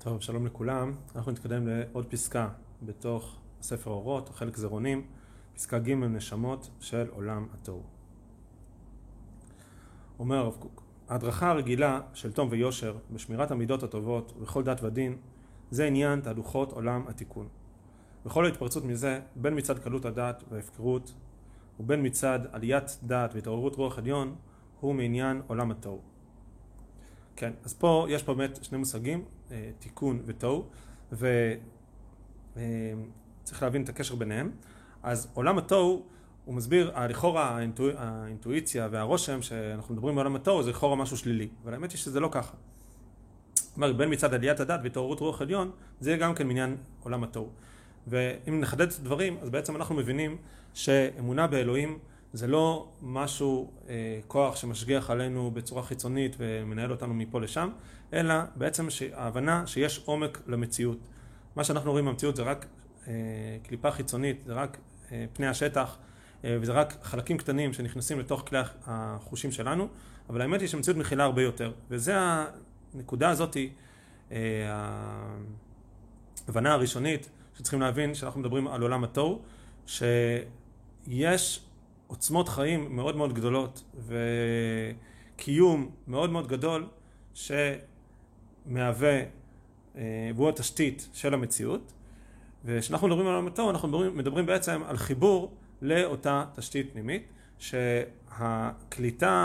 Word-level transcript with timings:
טוב, 0.00 0.20
שלום 0.20 0.46
לכולם. 0.46 0.94
אנחנו 1.16 1.32
נתקדם 1.32 1.66
לעוד 1.66 2.06
פסקה 2.06 2.48
בתוך 2.82 3.36
ספר 3.62 3.90
אורות, 3.90 4.28
חלק 4.28 4.56
זרעונים, 4.56 5.06
פסקה 5.54 5.78
ג' 5.78 5.90
נשמות 5.90 6.70
של 6.80 7.06
עולם 7.10 7.46
התוהו. 7.54 7.82
אומר 10.18 10.36
הרב 10.36 10.56
קוק, 10.58 10.82
ההדרכה 11.08 11.50
הרגילה 11.50 12.00
של 12.14 12.32
תום 12.32 12.48
ויושר 12.50 12.96
בשמירת 13.10 13.50
המידות 13.50 13.82
הטובות 13.82 14.32
ובכל 14.36 14.62
דת 14.62 14.82
ודין 14.82 15.16
זה 15.70 15.86
עניין 15.86 16.20
תהלוכות 16.20 16.72
עולם 16.72 17.04
התיקון. 17.08 17.48
וכל 18.26 18.44
ההתפרצות 18.44 18.84
מזה, 18.84 19.20
בין 19.36 19.58
מצד 19.58 19.78
קלות 19.78 20.04
הדעת 20.04 20.44
וההפקרות 20.50 21.14
ובין 21.80 22.06
מצד 22.06 22.40
עליית 22.52 22.98
דעת 23.02 23.34
והתעוררות 23.34 23.76
רוח 23.76 23.98
עליון, 23.98 24.34
הוא 24.80 24.94
מעניין 24.94 25.42
עולם 25.46 25.70
התוהו. 25.70 26.17
כן, 27.38 27.52
אז 27.64 27.74
פה 27.74 28.06
יש 28.08 28.22
פה 28.22 28.34
באמת 28.34 28.64
שני 28.64 28.78
מושגים, 28.78 29.24
אה, 29.50 29.70
תיקון 29.78 30.22
ותוהו, 30.26 30.66
וצריך 31.12 31.28
אה, 32.56 33.62
להבין 33.62 33.82
את 33.82 33.88
הקשר 33.88 34.14
ביניהם. 34.14 34.50
אז 35.02 35.28
עולם 35.34 35.58
התוהו, 35.58 36.02
הוא 36.44 36.54
מסביר, 36.54 36.92
לכאורה 37.08 37.48
האינטואי, 37.48 37.92
האינטואיציה 37.96 38.88
והרושם 38.90 39.42
שאנחנו 39.42 39.94
מדברים 39.94 40.14
בעולם 40.14 40.36
התוהו 40.36 40.62
זה 40.62 40.70
לכאורה 40.70 40.96
משהו 40.96 41.16
שלילי, 41.16 41.48
אבל 41.64 41.74
האמת 41.74 41.90
היא 41.90 41.98
שזה 41.98 42.20
לא 42.20 42.28
ככה. 42.32 42.56
כלומר, 43.74 43.92
בין 43.92 44.12
מצד 44.12 44.34
עליית 44.34 44.60
הדת 44.60 44.80
והתעוררות 44.82 45.20
רוח 45.20 45.42
עליון, 45.42 45.70
זה 46.00 46.16
גם 46.16 46.34
כן 46.34 46.46
מעניין 46.46 46.76
עולם 47.02 47.24
התוהו. 47.24 47.48
ואם 48.06 48.60
נחדד 48.60 48.88
את 48.88 48.98
הדברים, 48.98 49.38
אז 49.42 49.50
בעצם 49.50 49.76
אנחנו 49.76 49.94
מבינים 49.94 50.36
שאמונה 50.74 51.46
באלוהים 51.46 51.98
זה 52.32 52.46
לא 52.46 52.88
משהו, 53.02 53.70
אה, 53.88 54.20
כוח 54.26 54.56
שמשגיח 54.56 55.10
עלינו 55.10 55.50
בצורה 55.50 55.82
חיצונית 55.82 56.36
ומנהל 56.38 56.90
אותנו 56.90 57.14
מפה 57.14 57.40
לשם, 57.40 57.70
אלא 58.12 58.34
בעצם 58.56 58.86
ההבנה 59.14 59.66
שיש 59.66 60.02
עומק 60.04 60.42
למציאות. 60.46 60.98
מה 61.56 61.64
שאנחנו 61.64 61.90
רואים 61.90 62.06
במציאות 62.06 62.36
זה 62.36 62.42
רק 62.42 62.66
אה, 63.08 63.12
קליפה 63.62 63.90
חיצונית, 63.90 64.42
זה 64.46 64.52
רק 64.52 64.78
אה, 65.12 65.24
פני 65.32 65.46
השטח, 65.46 65.96
אה, 66.44 66.56
וזה 66.60 66.72
רק 66.72 66.96
חלקים 67.02 67.38
קטנים 67.38 67.72
שנכנסים 67.72 68.20
לתוך 68.20 68.42
כלי 68.48 68.58
החושים 68.86 69.52
שלנו, 69.52 69.88
אבל 70.28 70.40
האמת 70.40 70.60
היא 70.60 70.68
שהמציאות 70.68 70.98
מכילה 70.98 71.24
הרבה 71.24 71.42
יותר, 71.42 71.72
וזה 71.90 72.14
הנקודה 72.94 73.28
הזאתי, 73.28 73.70
אה, 74.32 74.36
ההבנה 76.46 76.72
הראשונית 76.72 77.30
שצריכים 77.58 77.80
להבין 77.80 78.14
שאנחנו 78.14 78.40
מדברים 78.40 78.68
על 78.68 78.82
עולם 78.82 79.04
התוהו, 79.04 79.42
שיש 79.86 81.67
עוצמות 82.08 82.48
חיים 82.48 82.96
מאוד 82.96 83.16
מאוד 83.16 83.32
גדולות 83.34 83.84
וקיום 85.36 85.90
מאוד 86.08 86.30
מאוד 86.30 86.48
גדול 86.48 86.86
שמהווה, 87.34 89.20
אה, 89.96 90.30
והוא 90.34 90.48
התשתית 90.48 91.08
של 91.12 91.34
המציאות. 91.34 91.92
וכשאנחנו 92.64 93.08
מדברים 93.08 93.26
על 93.26 93.34
עולמתו 93.34 93.70
אנחנו 93.70 93.88
מדברים, 93.88 94.16
מדברים 94.16 94.46
בעצם 94.46 94.82
על 94.86 94.96
חיבור 94.96 95.52
לאותה 95.82 96.44
תשתית 96.54 96.92
פנימית 96.92 97.22
שהקליטה 97.58 99.36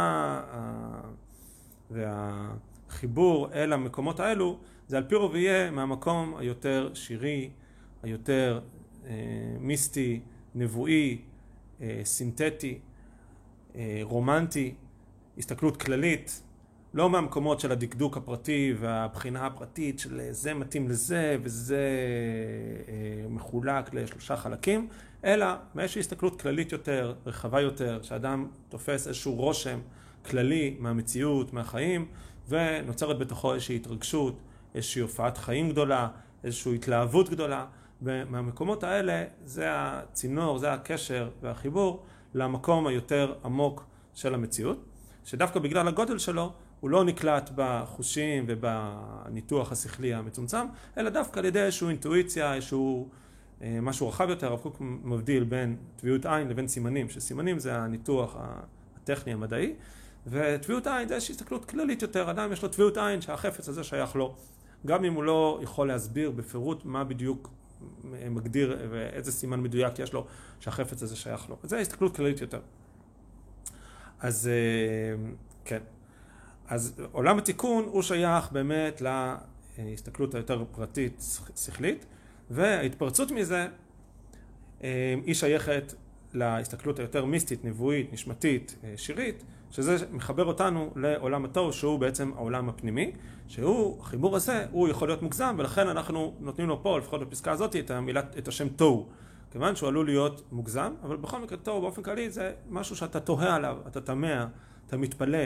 והחיבור 1.92 3.52
אל 3.54 3.74
המקומות 3.74 4.20
האלו 4.20 4.58
זה 4.88 4.98
על 4.98 5.04
פי 5.04 5.16
רוב 5.16 5.36
יהיה 5.36 5.72
מהמקום 5.72 6.36
היותר 6.38 6.92
שירי, 6.94 7.50
היותר 8.04 8.60
אה, 9.06 9.12
מיסטי, 9.60 10.20
נבואי, 10.56 11.22
סינתטי, 12.04 12.80
אה, 13.76 14.00
רומנטי, 14.02 14.74
הסתכלות 15.38 15.78
כללית, 15.78 16.42
לא 16.94 17.10
מהמקומות 17.10 17.60
של 17.60 17.72
הדקדוק 17.72 18.18
הפרטי 18.18 18.74
והבחינה 18.80 19.46
הפרטית 19.46 20.00
של 20.00 20.22
זה 20.32 20.54
מתאים 20.54 20.90
לזה 20.90 21.38
וזה 21.42 21.88
אה, 22.88 23.30
מחולק 23.30 23.94
לשלושה 23.94 24.38
חלקים, 24.38 24.88
אלא 25.26 25.46
מאיזושהי 25.76 26.00
הסתכלות 26.00 26.42
כללית 26.42 26.72
יותר, 26.72 27.14
רחבה 27.26 27.62
יותר, 27.62 28.02
שאדם 28.02 28.48
תופס 28.70 29.08
איזשהו 29.08 29.36
רושם 29.36 29.80
כללי 30.26 30.76
מהמציאות, 30.80 31.54
מהחיים, 31.54 32.06
ונוצרת 32.50 33.20
בתוכו 33.20 33.54
איזושהי 33.54 33.76
התרגשות, 33.76 34.40
איזושהי 34.76 35.02
הופעת 35.02 35.38
חיים 35.38 35.70
גדולה, 35.70 36.08
איזושהי 36.44 36.76
התלהבות 36.76 37.30
גדולה. 37.30 37.66
ומהמקומות 38.04 38.84
האלה 38.84 39.24
זה 39.44 39.66
הצינור, 39.70 40.58
זה 40.58 40.74
הקשר 40.74 41.30
והחיבור 41.42 42.04
למקום 42.34 42.88
היותר 42.88 43.34
עמוק 43.46 43.86
של 44.14 44.34
המציאות, 44.34 44.86
שדווקא 45.26 45.60
בגלל 45.60 45.88
הגודל 45.88 46.18
שלו 46.18 46.54
הוא 46.80 46.90
לא 46.90 47.04
נקלט 47.04 47.50
בחושים 47.56 48.46
ובניתוח 48.48 49.72
השכלי 49.72 50.14
המצומצם, 50.14 50.66
אלא 50.98 51.10
דווקא 51.10 51.40
על 51.40 51.46
ידי 51.46 51.62
איזושהי 51.62 51.88
אינטואיציה, 51.88 52.54
איזשהו 52.54 53.10
אה, 53.62 53.80
משהו 53.82 54.08
רחב 54.08 54.30
יותר, 54.30 54.48
הרב 54.48 54.60
קוק 54.60 54.78
מבדיל 54.82 55.44
בין 55.44 55.78
טביעות 55.96 56.26
עין 56.26 56.48
לבין 56.48 56.68
סימנים, 56.68 57.10
שסימנים 57.10 57.60
זה 57.60 57.76
הניתוח 57.76 58.38
הטכני 58.40 59.34
המדעי, 59.34 59.74
וטביעות 60.28 60.88
עין 60.88 61.08
זה 61.08 61.16
איזושהי 61.16 61.36
הסתכלות 61.36 61.66
כללית 61.66 62.02
יותר, 62.02 62.32
אדם 62.32 62.52
יש 62.52 62.64
לו 62.64 62.70
טביעות 62.70 62.98
עין 62.98 63.22
שהחפץ 63.22 63.70
הזה 63.70 63.84
שייך 63.84 64.16
לו, 64.16 64.36
גם 64.86 65.06
אם 65.06 65.14
הוא 65.14 65.24
לא 65.24 65.60
יכול 65.62 65.88
להסביר 65.88 66.32
בפירוט 66.32 66.86
מה 66.86 67.04
בדיוק 67.04 67.50
מגדיר 68.30 68.78
ואיזה 68.92 69.32
סימן 69.32 69.62
מדויק 69.62 70.00
יש 70.00 70.14
לו 70.14 70.26
שהחפץ 70.60 71.04
הזה 71.04 71.16
שייך 71.16 71.50
לו. 71.50 71.58
זו 71.64 71.76
הסתכלות 71.76 72.16
כללית 72.16 72.42
יותר. 72.42 72.60
אז 74.20 74.48
אה, 74.48 75.32
כן. 75.66 75.80
אז 76.68 77.02
עולם 77.12 77.38
התיקון 77.38 77.84
הוא 77.84 78.02
שייך 78.02 78.52
באמת 78.52 79.02
להסתכלות 79.78 80.36
היותר 80.36 80.64
פרטית 80.72 81.24
שכלית 81.56 82.06
וההתפרצות 82.50 83.32
מזה 83.32 83.68
אה, 84.84 85.16
היא 85.26 85.34
שייכת 85.34 85.94
להסתכלות 86.34 87.00
היותר 87.00 87.26
מיסטית, 87.26 87.66
נבואית, 87.66 88.14
נשמתית, 88.14 88.76
אה, 88.84 88.94
שירית, 88.98 89.44
שזה 89.74 89.98
מחבר 90.12 90.46
אותנו 90.46 90.94
לעולם 90.96 91.46
התוהו 91.46 91.74
שהוא 91.74 92.00
בעצם 92.00 92.32
העולם 92.36 92.70
הפנימי, 92.70 93.12
שהוא, 93.48 94.02
החיבור 94.02 94.36
הזה, 94.36 94.66
הוא 94.72 94.90
יכול 94.90 95.08
להיות 95.08 95.22
מוגזם 95.22 95.56
ולכן 95.60 95.88
אנחנו 95.88 96.34
נותנים 96.40 96.68
לו 96.68 96.84
פה, 96.84 96.98
לפחות 97.00 97.22
בפסקה 97.22 97.52
הזאת, 97.52 97.76
את, 97.76 97.92
המילה, 97.92 98.22
את 98.38 98.48
השם 98.48 98.70
תוהו. 98.70 99.08
כיוון 99.52 99.76
שהוא 99.76 99.90
עלול 99.90 100.06
להיות 100.06 100.42
מוגזם, 100.52 100.94
אבל 101.04 101.18
בכל 101.18 101.40
מקרה 101.40 101.58
תוהו 101.58 101.82
באופן 101.82 102.04
כללי 102.04 102.30
זה 102.30 102.52
משהו 102.70 102.96
שאתה 102.96 103.20
תוהה 103.20 103.56
עליו, 103.56 103.78
אתה 103.88 104.02
תמה, 104.02 104.48
אתה 104.88 104.98
מתפלא, 104.98 105.44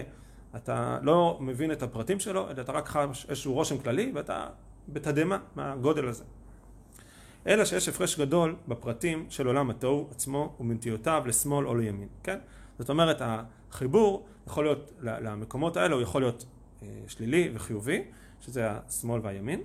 אתה 0.55 0.99
לא 1.01 1.37
מבין 1.41 1.71
את 1.71 1.83
הפרטים 1.83 2.19
שלו, 2.19 2.49
אלא 2.49 2.61
אתה 2.61 2.71
רק 2.71 2.87
חש 2.87 3.25
איזשהו 3.29 3.53
רושם 3.53 3.77
כללי 3.77 4.11
ואתה 4.15 4.47
בתדהמה 4.89 5.37
מהגודל 5.55 6.07
הזה. 6.07 6.23
אלא 7.47 7.65
שיש 7.65 7.89
הפרש 7.89 8.19
גדול 8.19 8.55
בפרטים 8.67 9.25
של 9.29 9.47
עולם 9.47 9.69
התוהו 9.69 10.07
עצמו 10.11 10.55
ומנטיותיו 10.59 11.23
לשמאל 11.25 11.67
או 11.67 11.75
לימין, 11.75 12.07
כן? 12.23 12.37
זאת 12.79 12.89
אומרת, 12.89 13.21
החיבור 13.71 14.25
יכול 14.47 14.63
להיות, 14.63 14.91
למקומות 15.01 15.77
האלה 15.77 15.95
הוא 15.95 16.01
יכול 16.01 16.21
להיות 16.21 16.45
אה, 16.83 16.87
שלילי 17.07 17.51
וחיובי, 17.53 18.03
שזה 18.41 18.67
השמאל 18.69 19.21
והימין. 19.23 19.61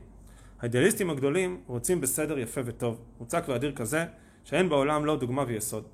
האידיאליסטים 0.60 1.10
הגדולים 1.10 1.60
רוצים 1.66 2.00
בסדר 2.00 2.38
יפה 2.38 2.60
וטוב, 2.64 3.00
מוצק 3.20 3.44
ואדיר 3.48 3.72
כזה, 3.72 4.04
שאין 4.44 4.68
בעולם 4.68 5.04
לא 5.04 5.16
דוגמה 5.16 5.44
ויסוד. 5.46 5.84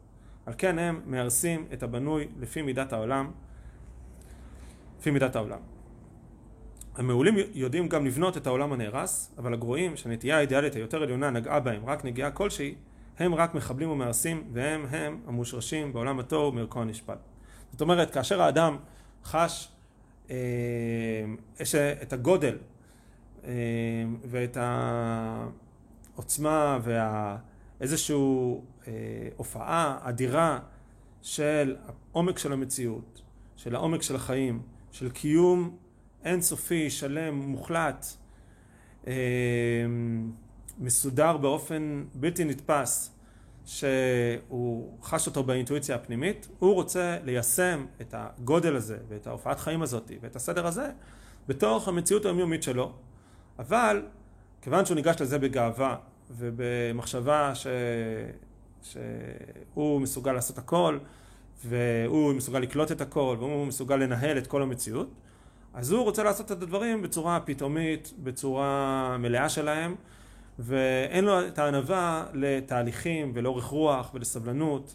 על 0.46 0.54
כן 0.58 0.78
הם 0.78 1.00
מהרסים 1.04 1.66
את 1.72 1.82
הבנוי 1.82 2.28
לפי 2.40 2.62
מידת 2.62 2.92
העולם, 2.92 3.30
לפי 5.00 5.10
מידת 5.10 5.36
העולם. 5.36 5.58
המעולים 6.94 7.34
יודעים 7.54 7.88
גם 7.88 8.06
לבנות 8.06 8.36
את 8.36 8.46
העולם 8.46 8.72
הנהרס, 8.72 9.34
אבל 9.38 9.54
הגרועים 9.54 9.96
שהנטייה 9.96 10.36
האידיאלית 10.36 10.74
היותר 10.74 11.02
עליונה 11.02 11.30
נגעה 11.30 11.60
בהם 11.60 11.86
רק 11.86 12.04
נגיעה 12.04 12.30
כלשהי, 12.30 12.74
הם 13.18 13.34
רק 13.34 13.54
מחבלים 13.54 13.90
ומהרסים, 13.90 14.44
והם 14.52 14.86
הם 14.90 15.20
המושרשים 15.26 15.92
בעולם 15.92 16.20
התוהו 16.20 16.52
מערכו 16.52 16.80
הנשפט. 16.80 17.18
זאת 17.72 17.80
אומרת, 17.80 18.10
כאשר 18.10 18.42
האדם 18.42 18.76
חש 19.24 19.68
אה, 20.30 20.36
את 22.02 22.12
הגודל 22.12 22.56
אה, 23.44 23.52
ואת 24.24 24.56
העוצמה 26.16 26.78
ואיזושהי 26.82 28.16
אה, 28.86 28.92
הופעה 29.36 29.98
אדירה 30.02 30.58
של 31.22 31.76
העומק 31.86 32.38
של 32.38 32.52
המציאות, 32.52 33.22
של 33.56 33.74
העומק 33.74 34.02
של 34.02 34.16
החיים, 34.16 34.62
של 34.92 35.10
קיום 35.10 35.76
אינסופי, 36.24 36.90
שלם, 36.90 37.34
מוחלט, 37.34 38.06
אה, 39.06 39.12
מסודר 40.78 41.36
באופן 41.36 42.04
בלתי 42.14 42.44
נתפס, 42.44 43.17
שהוא 43.68 44.98
חש 45.02 45.26
אותו 45.26 45.42
באינטואיציה 45.42 45.96
הפנימית, 45.96 46.48
הוא 46.58 46.74
רוצה 46.74 47.16
ליישם 47.24 47.86
את 48.00 48.14
הגודל 48.18 48.76
הזה 48.76 48.98
ואת 49.08 49.26
ההופעת 49.26 49.60
חיים 49.60 49.82
הזאת 49.82 50.10
ואת 50.20 50.36
הסדר 50.36 50.66
הזה 50.66 50.90
בתוך 51.48 51.88
המציאות 51.88 52.24
היומיומית 52.24 52.62
שלו, 52.62 52.92
אבל 53.58 54.02
כיוון 54.62 54.84
שהוא 54.84 54.94
ניגש 54.94 55.20
לזה 55.20 55.38
בגאווה 55.38 55.96
ובמחשבה 56.30 57.54
ש... 57.54 57.66
שהוא 58.82 60.00
מסוגל 60.00 60.32
לעשות 60.32 60.58
הכל 60.58 60.98
והוא 61.64 62.34
מסוגל 62.34 62.58
לקלוט 62.58 62.92
את 62.92 63.00
הכל 63.00 63.36
והוא 63.38 63.66
מסוגל 63.66 63.96
לנהל 63.96 64.38
את 64.38 64.46
כל 64.46 64.62
המציאות 64.62 65.10
אז 65.74 65.92
הוא 65.92 66.04
רוצה 66.04 66.22
לעשות 66.22 66.46
את 66.46 66.50
הדברים 66.50 67.02
בצורה 67.02 67.40
פתאומית, 67.40 68.12
בצורה 68.22 69.16
מלאה 69.18 69.48
שלהם, 69.48 69.94
ואין 70.58 71.24
לו 71.24 71.46
את 71.46 71.58
הענווה 71.58 72.26
לתהליכים 72.34 73.32
ולאורך 73.34 73.64
רוח 73.64 74.10
ולסבלנות 74.14 74.94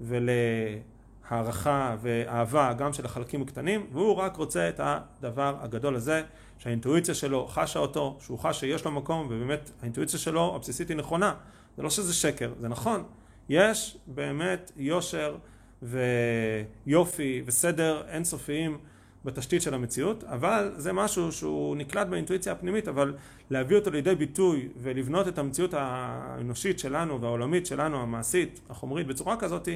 ולהערכה 0.00 1.96
ואהבה 2.02 2.72
גם 2.72 2.92
של 2.92 3.04
החלקים 3.04 3.42
הקטנים, 3.42 3.86
והוא 3.92 4.16
רק 4.16 4.36
רוצה 4.36 4.68
את 4.68 4.80
הדבר 4.82 5.56
הגדול 5.60 5.96
הזה, 5.96 6.22
שהאינטואיציה 6.58 7.14
שלו 7.14 7.46
חשה 7.46 7.78
אותו, 7.78 8.16
שהוא 8.20 8.38
חש 8.38 8.60
שיש 8.60 8.84
לו 8.84 8.90
מקום, 8.90 9.26
ובאמת 9.30 9.70
האינטואיציה 9.82 10.18
שלו 10.18 10.52
הבסיסית 10.56 10.88
היא 10.88 10.96
נכונה. 10.96 11.34
זה 11.76 11.82
לא 11.82 11.90
שזה 11.90 12.14
שקר, 12.14 12.52
זה 12.60 12.68
נכון. 12.68 13.02
יש 13.48 13.98
באמת 14.06 14.72
יושר 14.76 15.36
ויופי 15.82 17.42
וסדר 17.46 18.02
אינסופיים 18.08 18.78
בתשתית 19.24 19.62
של 19.62 19.74
המציאות, 19.74 20.24
אבל 20.24 20.72
זה 20.76 20.92
משהו 20.92 21.32
שהוא 21.32 21.76
נקלט 21.76 22.06
באינטואיציה 22.06 22.52
הפנימית, 22.52 22.88
אבל 22.88 23.14
להביא 23.50 23.76
אותו 23.76 23.90
לידי 23.90 24.14
ביטוי 24.14 24.68
ולבנות 24.82 25.28
את 25.28 25.38
המציאות 25.38 25.74
האנושית 25.74 26.78
שלנו 26.78 27.20
והעולמית 27.20 27.66
שלנו, 27.66 28.02
המעשית, 28.02 28.60
החומרית, 28.70 29.06
בצורה 29.06 29.36
כזאת, 29.36 29.68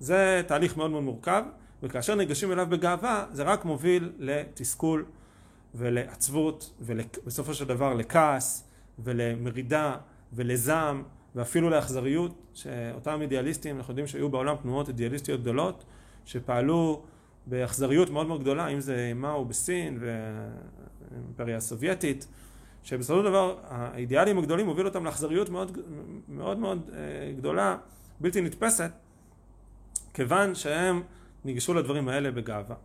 זה 0.00 0.42
תהליך 0.46 0.76
מאוד 0.76 0.90
מאוד 0.90 1.02
מורכב, 1.02 1.42
וכאשר 1.82 2.14
ניגשים 2.14 2.52
אליו 2.52 2.66
בגאווה, 2.70 3.26
זה 3.32 3.42
רק 3.42 3.64
מוביל 3.64 4.12
לתסכול 4.18 5.04
ולעצבות, 5.74 6.72
ובסופו 6.80 7.54
של 7.54 7.64
דבר 7.64 7.94
לכעס 7.94 8.68
ולמרידה 8.98 9.96
ולזעם 10.32 11.02
ואפילו 11.34 11.70
לאכזריות, 11.70 12.34
שאותם 12.54 13.22
אידיאליסטים, 13.22 13.76
אנחנו 13.76 13.90
יודעים 13.90 14.06
שהיו 14.06 14.28
בעולם 14.28 14.56
תנועות 14.62 14.88
אידיאליסטיות 14.88 15.40
גדולות, 15.40 15.84
שפעלו 16.24 17.02
באכזריות 17.48 18.10
מאוד 18.10 18.26
מאוד 18.26 18.40
גדולה, 18.40 18.68
אם 18.68 18.80
זה 18.80 19.12
מאו 19.14 19.44
בסין 19.44 19.98
והאימפריה 20.00 21.56
הסובייטית, 21.56 22.26
שבסופו 22.82 23.18
של 23.18 23.24
דבר 23.24 23.58
האידיאלים 23.64 24.38
הגדולים 24.38 24.66
הובילו 24.66 24.88
אותם 24.88 25.04
לאכזריות 25.04 25.48
מאוד 25.48 25.78
מאוד, 26.28 26.58
מאוד 26.58 26.90
אה, 26.92 27.32
גדולה, 27.36 27.76
בלתי 28.20 28.40
נתפסת, 28.40 28.90
כיוון 30.14 30.54
שהם 30.54 31.02
ניגשו 31.44 31.74
לדברים 31.74 32.08
האלה 32.08 32.30
בגאווה. 32.30 32.76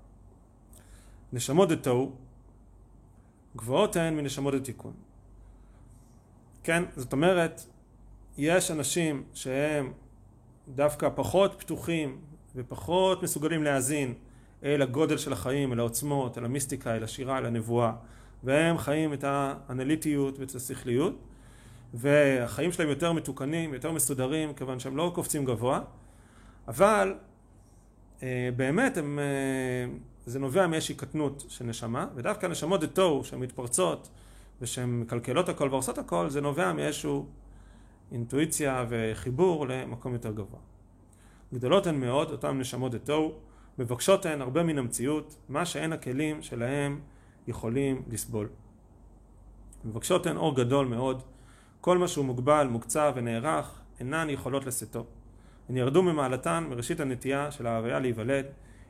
נשמות 1.33 1.69
דתו, 1.69 2.11
גבוהות 3.55 3.95
הן 3.95 4.15
מנשמות 4.15 4.53
דתיקון. 4.53 4.93
כן, 6.63 6.83
זאת 6.95 7.13
אומרת, 7.13 7.61
יש 8.37 8.71
אנשים 8.71 9.23
שהם 9.33 9.93
דווקא 10.75 11.09
פחות 11.15 11.55
פתוחים 11.57 12.21
ופחות 12.55 13.23
מסוגלים 13.23 13.63
להאזין 13.63 14.13
אל 14.63 14.81
הגודל 14.81 15.17
של 15.17 15.33
החיים, 15.33 15.73
אל 15.73 15.79
העוצמות, 15.79 16.37
אל 16.37 16.45
המיסטיקה, 16.45 16.95
אל 16.95 17.03
השירה, 17.03 17.37
אל 17.37 17.45
הנבואה, 17.45 17.91
והם 18.43 18.77
חיים 18.77 19.13
את 19.13 19.23
האנליטיות 19.27 20.39
ואת 20.39 20.55
השכליות, 20.55 21.19
והחיים 21.93 22.71
שלהם 22.71 22.89
יותר 22.89 23.13
מתוקנים, 23.13 23.73
יותר 23.73 23.91
מסודרים, 23.91 24.53
כיוון 24.53 24.79
שהם 24.79 24.97
לא 24.97 25.11
קופצים 25.15 25.45
גבוה, 25.45 25.81
אבל 26.67 27.15
אה, 28.23 28.49
באמת 28.55 28.97
הם, 28.97 29.19
אה, 29.19 29.93
זה 30.25 30.39
נובע 30.39 30.67
מאיזושהי 30.67 30.95
קטנות 30.95 31.45
של 31.47 31.65
נשמה, 31.65 32.07
ודווקא 32.15 32.47
נשמות 32.47 32.81
דה 32.81 32.87
תוהו 32.87 33.23
שהן 33.23 33.39
מתפרצות 33.39 34.09
ושהן 34.61 34.99
מקלקלות 34.99 35.49
הכל 35.49 35.67
והורסות 35.69 35.97
הכל, 35.97 36.29
זה 36.29 36.41
נובע 36.41 36.73
מאיזשהו 36.73 37.25
אינטואיציה 38.11 38.85
וחיבור 38.89 39.67
למקום 39.67 40.13
יותר 40.13 40.31
גבוה. 40.31 40.59
גדולות 41.53 41.87
הן 41.87 41.99
מאוד, 41.99 42.31
אותן 42.31 42.59
נשמות 42.59 42.91
דה 42.91 42.99
תוהו, 42.99 43.33
מבקשות 43.79 44.25
הן 44.25 44.41
הרבה 44.41 44.63
מן 44.63 44.77
המציאות, 44.77 45.35
מה 45.49 45.65
שאין 45.65 45.93
הכלים 45.93 46.41
שלהם 46.41 46.99
יכולים 47.47 48.01
לסבול. 48.09 48.49
מבקשות 49.85 50.25
הן 50.25 50.37
אור 50.37 50.55
גדול 50.55 50.87
מאוד, 50.87 51.21
כל 51.81 51.97
מה 51.97 52.07
שהוא 52.07 52.25
מוגבל, 52.25 52.67
מוקצב 52.67 53.13
ונערך, 53.15 53.81
אינן 53.99 54.29
יכולות 54.29 54.65
לשאתו. 54.65 55.05
הן 55.69 55.77
ירדו 55.77 56.03
ממעלתן 56.03 56.65
מראשית 56.69 56.99
הנטייה 56.99 57.51
של 57.51 57.67
ההוויה 57.67 57.99
להיוולד, 57.99 58.45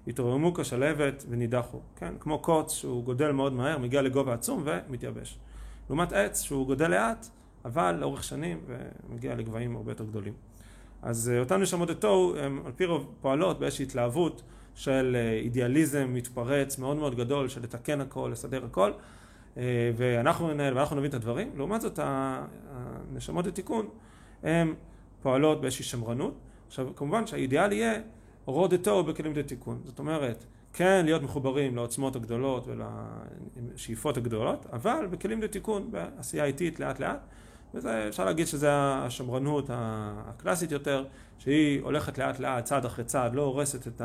התרוממו 0.08 0.54
כשלהבת 0.54 1.26
ונידחו, 1.30 1.80
כן? 1.96 2.14
כמו 2.20 2.40
קוץ 2.40 2.74
שהוא 2.74 3.04
גודל 3.04 3.32
מאוד 3.32 3.54
מהר, 3.54 3.78
מגיע 3.78 4.02
לגובה 4.02 4.34
עצום 4.34 4.64
ומתייבש. 4.66 5.38
לעומת 5.90 6.14
עץ 6.14 6.42
שהוא 6.42 6.68
גודל 6.68 6.88
לאט, 6.88 7.28
אבל 7.66 7.96
לאורך 8.00 8.24
שנים 8.24 8.62
ומגיע 8.68 9.36
לגבהים 9.36 9.76
הרבה 9.76 9.92
יותר 9.92 10.04
גדולים. 10.04 10.34
אז 11.02 11.30
אה, 11.30 11.40
אותן 11.40 11.62
נשמות 11.62 11.90
התוהו 11.90 12.36
על 12.66 12.72
פי 12.76 12.86
רוב 12.86 13.14
פועלות 13.22 13.60
באיזושהי 13.60 13.86
התלהבות 13.86 14.44
של 14.75 15.16
אה, 15.20 15.34
אידיאליזם 15.34 16.14
מתפרץ 16.14 16.78
מאוד 16.78 16.98
מאוד 16.98 17.16
גדול 17.16 17.48
של 17.48 17.62
לתקן 17.62 18.02
הכל, 18.02 18.30
לסדר 18.31 18.66
הכל 18.66 18.92
אה, 19.58 19.92
ואנחנו 19.98 20.54
ננהל 20.54 20.78
ואנחנו 20.78 20.96
נבין 20.96 21.10
את 21.10 21.14
הדברים. 21.14 21.52
לעומת 21.56 21.81
זאת 21.81 22.00
הנשמות 22.04 23.48
לתיקון 23.48 23.88
הן 24.44 24.74
פועלות 25.22 25.62
באיזושהי 25.62 25.86
שמרנות. 25.86 26.34
עכשיו 26.68 26.96
כמובן 26.96 27.28
שהאידיאל 27.28 27.72
יהיה 27.72 27.94
רוד 28.46 28.74
דתו 28.74 29.04
בכלים 29.04 29.36
לתיקון. 29.36 29.81
זאת 29.86 30.00
אומרת 30.00 30.46
כן 30.74 31.06
להיות 31.06 31.22
מחוברים 31.22 31.75
לעוצמות 31.75 32.16
הגדולות 32.16 32.68
ולשאיפות 32.68 34.18
הגדולות, 34.18 34.66
אבל 34.74 35.08
בכלים 35.12 35.42
לתיקון, 35.42 35.92
בעשייה 35.92 36.46
איטית 36.46 36.80
לאט 36.80 37.00
לאט. 37.00 37.20
וזה 37.74 38.08
אפשר 38.08 38.25
להגיד 38.25 38.48
שזה 38.48 38.70
השמרנות 38.74 39.66
הקלאסית 39.70 40.72
יותר, 40.72 41.06
שהיא 41.40 41.81
הולכת 41.81 42.18
לאט 42.18 42.40
לאט, 42.40 42.64
צעד 42.64 42.86
אחרי 42.86 43.06
צעד, 43.06 43.36
לא 43.36 43.42
הורסת 43.42 43.88
את 43.88 44.02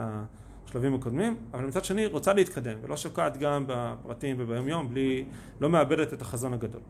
השלבים 0.68 0.94
הקודמים, 0.94 1.36
אבל 1.54 1.64
מצד 1.64 1.84
שני 1.84 2.06
רוצה 2.06 2.32
להתקדם, 2.32 2.78
ולא 2.82 2.96
שוקעת 2.96 3.36
גם 3.36 3.64
בפרטים 3.68 4.36
וביום 4.38 4.68
יום, 4.68 4.88
בלי, 4.88 5.24
לא 5.60 5.70
מאבדת 5.70 6.12
את 6.12 6.22
החזון 6.22 6.52
הגדול. 6.52 6.80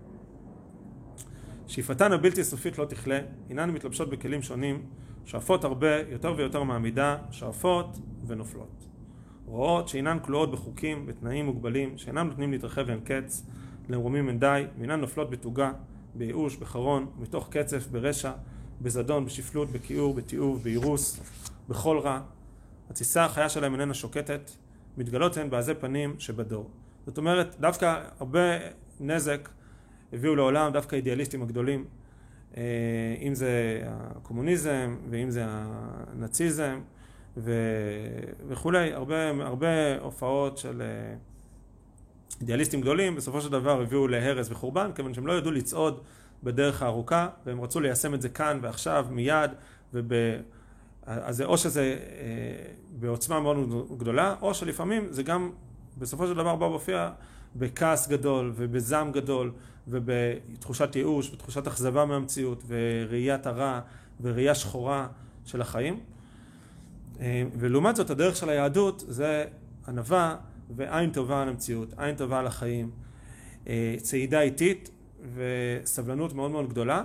שאיפתן 1.66 2.12
הבלתי 2.12 2.44
סופית 2.44 2.78
לא 2.78 2.84
תכלה, 2.84 3.20
אינן 3.50 3.70
מתלבשות 3.70 4.10
בכלים 4.10 4.42
שונים, 4.42 4.82
שואפות 5.25 5.64
הרבה, 5.64 6.00
יותר 6.10 6.34
ויותר 6.36 6.62
מעמידה, 6.62 7.16
שואפות 7.30 7.98
ונופלות. 8.26 8.86
רואות 9.46 9.88
שאינן 9.88 10.19
כלואות 10.22 10.50
בחוקים, 10.50 11.06
בתנאים 11.06 11.46
מוגבלים, 11.46 11.98
שאינם 11.98 12.26
נותנים 12.28 12.52
להתרחב 12.52 12.90
אין 12.90 13.00
קץ, 13.00 13.46
למרומים 13.88 14.28
אין 14.28 14.38
די, 14.38 14.64
ואינן 14.78 15.00
נופלות 15.00 15.30
בתוגה, 15.30 15.72
בייאוש, 16.14 16.56
בחרון, 16.56 17.06
מתוך 17.19 17.48
קצף, 17.50 17.86
ברשע, 17.86 18.32
בזדון, 18.80 19.25
בשפלות, 19.25 19.70
בכיעור, 19.70 20.14
בתיעוב, 20.14 20.62
באירוס, 20.62 21.20
בכל 21.69 21.98
רע. 21.98 22.20
התסיסה 22.90 23.25
החיה 23.25 23.49
שלהם 23.49 23.73
איננה 23.73 23.94
שוקטת, 23.94 24.50
מתגלות 24.99 25.37
הן 25.37 25.50
בעזי 25.50 25.75
פנים 25.75 26.14
שבדור. 26.19 26.70
זאת 27.06 27.19
אומרת, 27.19 27.56
דווקא 27.61 28.05
הרבה 28.20 28.40
נזק 29.00 29.49
הביאו 30.12 30.37
לעולם 30.37 30.73
דווקא 30.73 30.96
אידיאליסטים 30.96 31.42
הגדולים, 31.42 31.85
אה, 32.57 32.62
אם 33.21 33.35
זה 33.35 33.83
הקומוניזם 33.87 34.97
ואם 35.11 35.30
זה 35.30 35.45
הנאציזם 35.47 36.80
וכולי, 38.49 38.92
הרבה, 38.92 39.30
הרבה 39.30 39.99
הופעות 40.00 40.59
של 40.59 40.83
אה, 40.83 41.14
אידיאליסטים 42.40 42.80
גדולים 42.80 43.16
בסופו 43.16 43.40
של 43.40 43.49
דבר 43.49 43.80
הביאו 43.80 44.09
להרס 44.09 44.50
וחורבן 44.50 44.90
כיוון 44.95 45.14
שהם 45.14 45.26
לא 45.26 45.33
ידעו 45.33 45.50
לצעוד 45.50 46.00
בדרך 46.42 46.83
הארוכה 46.83 47.28
והם 47.47 47.61
רצו 47.61 47.80
ליישם 47.80 48.14
את 48.14 48.23
זה 48.23 48.28
כאן 48.28 48.59
ועכשיו 48.62 49.07
מיד 49.11 49.50
וב... 49.95 50.12
אז 51.08 51.40
או 51.42 51.58
שזה 51.58 51.82
אה, 51.82 52.72
בעוצמה 53.00 53.40
מאוד 53.40 53.98
גדולה 53.98 54.34
או 54.42 54.54
שלפעמים 54.54 55.06
זה 55.10 55.22
גם 55.22 55.50
בסופו 55.98 56.26
של 56.26 56.34
דבר 56.34 56.56
בא 56.56 56.66
להופיע 56.66 57.10
בכעס 57.56 58.08
גדול 58.08 58.52
ובזעם 58.56 59.12
גדול 59.12 59.52
ובתחושת 59.88 60.96
ייאוש 60.96 61.30
ותחושת 61.32 61.66
אכזבה 61.66 62.04
מהמציאות 62.04 62.62
וראיית 62.66 63.46
הרע 63.46 63.80
וראייה 64.20 64.54
שחורה 64.54 65.06
של 65.44 65.60
החיים. 65.60 66.00
אה, 67.20 67.42
ולעומת 67.58 67.96
זאת 67.96 68.10
הדרך 68.10 68.36
של 68.36 68.48
היהדות 68.48 69.04
זה 69.08 69.44
ענווה 69.88 70.36
ועין 70.76 71.10
טובה 71.10 71.42
על 71.42 71.48
המציאות, 71.48 71.88
עין 71.96 72.16
טובה 72.16 72.38
על 72.38 72.46
החיים, 72.46 72.90
אה, 73.68 73.96
צעידה 74.02 74.40
איטית 74.40 74.90
וסבלנות 75.34 76.32
מאוד 76.32 76.50
מאוד 76.50 76.68
גדולה 76.68 77.04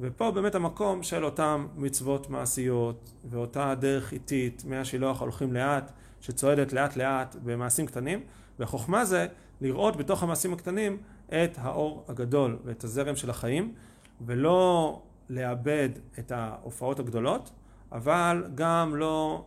ופה 0.00 0.30
באמת 0.30 0.54
המקום 0.54 1.02
של 1.02 1.24
אותם 1.24 1.66
מצוות 1.76 2.30
מעשיות 2.30 3.12
ואותה 3.30 3.74
דרך 3.74 4.12
איטית 4.12 4.62
מהשילוח 4.66 5.20
הולכים 5.20 5.52
לאט 5.52 5.92
שצועדת 6.20 6.72
לאט 6.72 6.96
לאט 6.96 7.36
במעשים 7.44 7.86
קטנים 7.86 8.20
והחוכמה 8.58 9.04
זה 9.04 9.26
לראות 9.60 9.96
בתוך 9.96 10.22
המעשים 10.22 10.52
הקטנים 10.52 10.96
את 11.28 11.58
האור 11.58 12.04
הגדול 12.08 12.58
ואת 12.64 12.84
הזרם 12.84 13.16
של 13.16 13.30
החיים 13.30 13.74
ולא 14.20 15.02
לאבד 15.30 15.88
את 16.18 16.32
ההופעות 16.32 16.98
הגדולות 16.98 17.50
אבל 17.92 18.44
גם 18.54 18.96
לא 18.96 19.44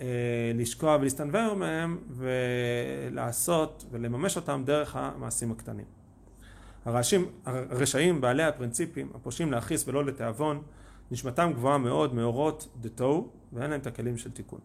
אה, 0.00 0.06
לשקוע 0.54 0.96
ולהסתנוור 1.00 1.54
מהם 1.54 1.98
ולעשות 2.10 3.84
ולממש 3.90 4.36
אותם 4.36 4.62
דרך 4.66 4.96
המעשים 4.96 5.50
הקטנים. 5.52 5.97
הרעשים, 6.84 7.26
הרשעים, 7.44 8.20
בעלי 8.20 8.42
הפרינציפים, 8.42 9.10
הפושעים 9.14 9.52
להכעיס 9.52 9.88
ולא 9.88 10.04
לתיאבון, 10.04 10.62
נשמתם 11.10 11.52
גבוהה 11.54 11.78
מאוד 11.78 12.14
מאורות 12.14 12.68
דתו 12.80 13.30
ואין 13.52 13.70
להם 13.70 13.80
את 13.80 13.86
הכלים 13.86 14.16
של 14.16 14.30
תיקון. 14.30 14.60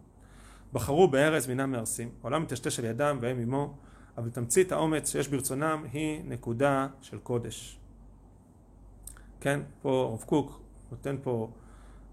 בחרו 0.72 1.08
בארז 1.08 1.46
מינם 1.46 1.72
מהרסים, 1.72 2.10
העולם 2.22 2.42
מטשטש 2.42 2.78
על 2.78 2.84
ידם 2.84 3.18
והם 3.20 3.38
עמו, 3.38 3.74
אבל 4.18 4.30
תמצית 4.30 4.72
האומץ 4.72 5.12
שיש 5.12 5.28
ברצונם 5.28 5.84
היא 5.92 6.22
נקודה 6.24 6.88
של 7.00 7.18
קודש. 7.18 7.78
כן, 9.40 9.60
פה 9.82 10.08
הרב 10.10 10.22
קוק 10.26 10.60
נותן 10.90 11.16
פה 11.22 11.50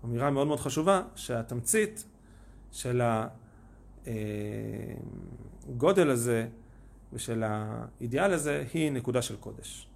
אמירה 0.05 0.31
מאוד 0.31 0.47
מאוד 0.47 0.59
חשובה, 0.59 1.01
שהתמצית 1.15 2.05
של 2.71 3.01
הגודל 5.67 6.09
הזה 6.09 6.47
ושל 7.13 7.43
האידיאל 7.45 8.33
הזה 8.33 8.65
היא 8.73 8.91
נקודה 8.91 9.21
של 9.21 9.35
קודש. 9.35 9.87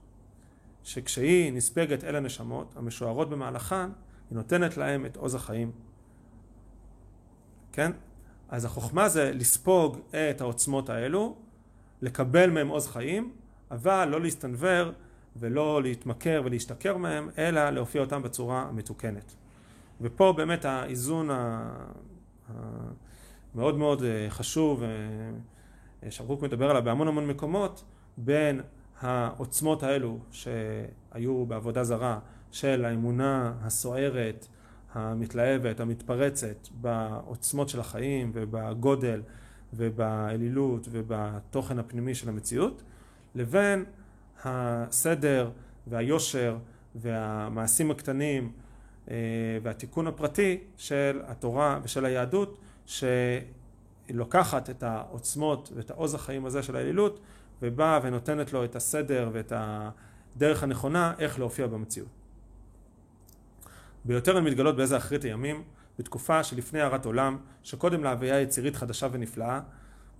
שכשהיא 0.85 1.53
נספגת 1.53 2.03
אל 2.03 2.15
הנשמות 2.15 2.73
המשוערות 2.75 3.29
במהלכן, 3.29 3.89
היא 4.29 4.35
נותנת 4.35 4.77
להם 4.77 5.05
את 5.05 5.17
עוז 5.17 5.35
החיים. 5.35 5.71
כן? 7.71 7.91
אז 8.49 8.65
החוכמה 8.65 9.09
זה 9.09 9.31
לספוג 9.33 9.99
את 10.09 10.41
העוצמות 10.41 10.89
האלו, 10.89 11.35
לקבל 12.01 12.49
מהם 12.49 12.67
עוז 12.67 12.87
חיים, 12.87 13.33
אבל 13.71 14.07
לא 14.11 14.21
להסתנוור 14.21 14.91
ולא 15.35 15.83
להתמכר 15.83 16.41
ולהשתכר 16.45 16.97
מהם, 16.97 17.29
אלא 17.37 17.69
להופיע 17.69 18.01
אותם 18.01 18.23
בצורה 18.23 18.61
המתוקנת. 18.61 19.35
ופה 20.01 20.33
באמת 20.37 20.65
האיזון 20.65 21.29
המאוד 22.47 23.77
מאוד 23.77 24.03
אה, 24.03 24.27
חשוב, 24.29 24.83
אה, 24.83 26.11
שהרוק 26.11 26.41
מדבר 26.41 26.69
עליו 26.69 26.83
בהמון 26.83 27.07
המון 27.07 27.27
מקומות, 27.27 27.83
בין 28.17 28.61
העוצמות 29.01 29.83
האלו 29.83 30.19
שהיו 30.31 31.45
בעבודה 31.45 31.83
זרה 31.83 32.19
של 32.51 32.85
האמונה 32.85 33.53
הסוערת, 33.61 34.47
המתלהבת, 34.93 35.79
המתפרצת 35.79 36.67
בעוצמות 36.81 37.69
של 37.69 37.79
החיים 37.79 38.31
ובגודל 38.33 39.21
ובאלילות 39.73 40.87
ובתוכן 40.91 41.79
הפנימי 41.79 42.15
של 42.15 42.29
המציאות, 42.29 42.83
לבין 43.35 43.85
הסדר 44.43 45.49
והיושר 45.87 46.57
והמעשים 46.95 47.91
הקטנים 47.91 48.51
אה, 49.11 49.15
והתיקון 49.63 50.07
הפרטי 50.07 50.57
של 50.77 51.21
התורה 51.25 51.79
ושל 51.83 52.05
היהדות 52.05 52.57
שלוקחת 52.85 54.69
את 54.69 54.83
העוצמות 54.83 55.71
ואת 55.75 55.91
העוז 55.91 56.13
החיים 56.13 56.45
הזה 56.45 56.63
של 56.63 56.75
האלילות 56.75 57.19
ובאה 57.61 57.99
ונותנת 58.03 58.53
לו 58.53 58.65
את 58.65 58.75
הסדר 58.75 59.29
ואת 59.33 59.53
הדרך 59.55 60.63
הנכונה 60.63 61.13
איך 61.19 61.39
להופיע 61.39 61.67
במציאות. 61.67 62.09
ביותר 64.05 64.37
הן 64.37 64.43
מתגלות 64.43 64.75
באיזה 64.75 64.97
אחרית 64.97 65.23
הימים, 65.23 65.63
בתקופה 65.99 66.43
שלפני 66.43 66.81
הערת 66.81 67.05
עולם, 67.05 67.37
שקודם 67.63 68.03
להוויה 68.03 68.41
יצירית 68.41 68.75
חדשה 68.75 69.07
ונפלאה, 69.11 69.59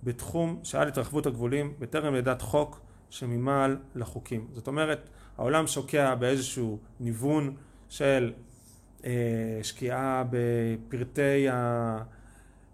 בתחום 0.02 0.60
שעד 0.62 0.88
התרחבות 0.88 1.26
הגבולים, 1.26 1.74
בטרם 1.78 2.14
לידת 2.14 2.42
חוק 2.42 2.80
שממעל 3.10 3.76
לחוקים. 3.94 4.48
זאת 4.52 4.66
אומרת, 4.66 5.08
העולם 5.38 5.66
שוקע 5.66 6.14
באיזשהו 6.14 6.78
ניוון 7.00 7.54
של 7.88 8.32
אה, 9.04 9.10
שקיעה 9.62 10.24
בפרטי, 10.30 11.48
ה, 11.48 12.02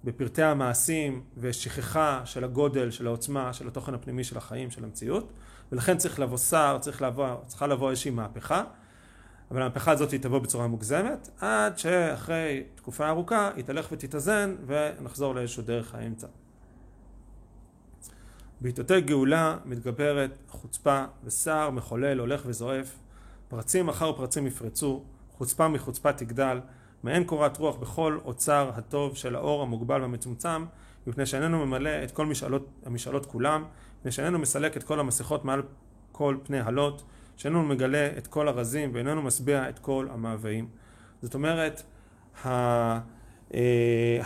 בפרטי 0.04 0.42
המעשים 0.42 1.23
ושכחה 1.37 2.21
של 2.25 2.44
הגודל, 2.44 2.90
של 2.90 3.06
העוצמה, 3.06 3.52
של 3.52 3.68
התוכן 3.68 3.94
הפנימי 3.94 4.25
של 4.25 4.38
החיים, 4.38 4.71
של 4.71 4.85
המציאות, 4.85 5.32
ולכן 5.73 5.99
צריך 5.99 6.21
לבוא 6.21 6.38
שר, 6.38 6.78
צריך 6.80 7.02
לבוא, 7.02 7.26
צריכה 7.47 7.66
לבוא 7.66 7.90
איזושהי 7.90 8.11
מהפכה. 8.11 8.64
אבל 9.50 9.62
המהפכה 9.62 9.90
הזאת 9.90 10.14
תבוא 10.14 10.38
בצורה 10.38 10.66
מוגזמת, 10.66 11.28
עד 11.40 11.78
שאחרי 11.78 12.62
תקופה 12.75 13.09
ארוכה 13.09 13.50
היא 13.56 13.64
תלך 13.64 13.88
ותתאזן 13.92 14.56
ונחזור 14.66 15.35
לאיזשהו 15.35 15.62
דרך 15.62 15.94
האמצע. 15.94 16.26
בעיתותי 18.61 19.00
גאולה 19.00 19.59
מתגברת 19.64 20.30
חוצפה 20.49 21.04
וסער 21.25 21.71
מחולל 21.71 22.18
הולך 22.18 22.42
וזועף, 22.47 22.99
פרצים 23.49 23.88
אחר 23.88 24.12
פרצים 24.12 24.47
יפרצו, 24.47 25.02
חוצפה 25.32 25.68
מחוצפה 25.68 26.12
תגדל, 26.12 26.61
מעין 27.02 27.25
קורת 27.25 27.56
רוח 27.56 27.76
בכל 27.76 28.18
אוצר 28.25 28.71
הטוב 28.75 29.16
של 29.16 29.37
האור 29.37 29.62
המוגבל 29.62 30.00
והמצומצם, 30.00 30.64
מפני 31.06 31.26
שאיננו 31.26 31.66
ממלא 31.66 32.04
את 32.04 32.11
כל 32.11 32.26
משאלות, 32.26 32.68
המשאלות 32.87 33.26
כולם, 33.26 33.64
מפני 33.99 34.12
שאיננו 34.12 34.38
מסלק 34.38 34.76
את 34.76 34.82
כל 34.82 35.00
המסכות 35.00 35.44
מעל 35.44 35.62
כל 36.12 36.37
פני 36.42 36.61
הלוט, 36.61 37.02
שאיננו 37.37 37.62
מגלה 37.62 38.11
את 38.18 38.26
כל 38.26 38.49
הרזים 38.49 38.90
ואיננו 38.94 39.23
משביע 39.23 39.68
את 39.68 39.78
כל 39.78 40.06
המאוויים. 40.11 40.68
זאת 41.23 41.35
אומרת, 41.35 41.82
אה, 42.44 43.00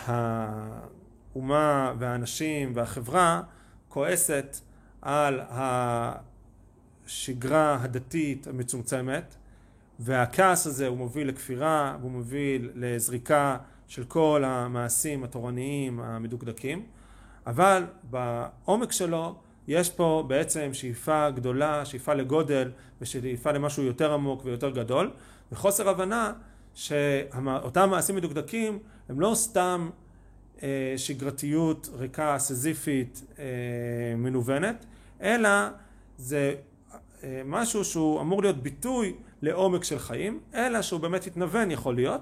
האומה 0.07 1.93
והאנשים 1.99 2.73
והחברה 2.75 3.43
כועסת 3.89 4.57
על 5.03 5.41
השגרה 7.07 7.79
הדתית 7.83 8.47
המצומצמת 8.47 9.37
והכעס 9.99 10.67
הזה 10.67 10.87
הוא 10.87 10.99
מוביל 10.99 11.29
לכפירה 11.29 11.97
והוא 12.01 12.11
מוביל 12.11 12.71
לזריקה 12.75 13.57
של 13.89 14.05
כל 14.05 14.43
המעשים 14.45 15.25
התורניים 15.25 16.01
המדוקדקים. 16.01 16.87
אבל 17.47 17.85
בעומק 18.03 18.93
שלו 18.93 19.35
יש 19.69 19.91
פה 19.91 20.25
בעצם 20.29 20.71
שאיפה 20.73 21.31
גדולה, 21.31 21.85
שאיפה 21.85 22.15
לגודל 22.15 22.71
ושאיפה 23.01 23.53
למשהו 23.53 23.83
יותר 23.83 24.13
עמוק 24.13 24.45
ויותר 24.45 24.71
גדול. 24.71 25.11
וחוסר 25.53 25.89
הבנה 25.89 26.33
שאותם 26.75 27.91
מעשים 27.91 28.17
מדוקדקים 28.17 28.79
הם 29.09 29.21
לא 29.21 29.33
סתם 29.35 29.91
אה, 30.63 30.95
שגרתיות 30.97 31.89
ריקה, 31.99 32.39
סזיפית, 32.39 33.25
אה, 33.39 33.45
מנוונת, 34.17 34.87
אלא 35.21 35.51
זה 36.19 36.55
אה, 37.25 37.43
משהו 37.45 37.85
שהוא 37.85 38.21
אמור 38.21 38.43
להיות 38.43 38.63
ביטוי 38.63 39.15
לעומק 39.43 39.85
של 39.85 39.99
חיים, 39.99 40.41
אלא 40.55 40.83
שהוא 40.83 41.01
באמת 41.01 41.27
התנוון 41.27 41.71
יכול 41.71 41.95
להיות, 41.95 42.21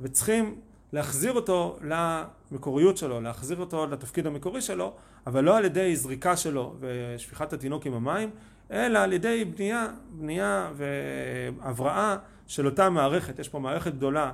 וצריכים 0.00 0.60
להחזיר 0.92 1.32
אותו 1.32 1.78
למקוריות 1.82 2.96
שלו, 2.96 3.20
להחזיר 3.20 3.60
אותו 3.60 3.86
לתפקיד 3.86 4.26
המקורי 4.26 4.60
שלו, 4.60 4.92
אבל 5.26 5.44
לא 5.44 5.56
על 5.56 5.64
ידי 5.64 5.96
זריקה 5.96 6.36
שלו 6.36 6.74
ושפיכת 6.80 7.52
התינוק 7.52 7.86
עם 7.86 7.94
המים, 7.94 8.30
אלא 8.70 8.98
על 8.98 9.12
ידי 9.12 9.44
בנייה, 9.44 9.88
בנייה 10.10 10.70
והבראה 10.76 12.16
של 12.46 12.66
אותה 12.66 12.90
מערכת. 12.90 13.38
יש 13.38 13.48
פה 13.48 13.58
מערכת 13.58 13.94
גדולה 13.94 14.32